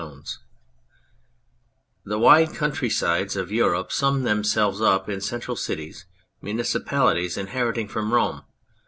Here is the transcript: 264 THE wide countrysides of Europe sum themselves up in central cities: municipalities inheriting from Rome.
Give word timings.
264 0.01 0.49
THE 2.05 2.17
wide 2.17 2.55
countrysides 2.55 3.35
of 3.35 3.51
Europe 3.51 3.91
sum 3.91 4.23
themselves 4.23 4.81
up 4.81 5.07
in 5.07 5.21
central 5.21 5.55
cities: 5.55 6.05
municipalities 6.41 7.37
inheriting 7.37 7.87
from 7.87 8.11
Rome. 8.11 8.41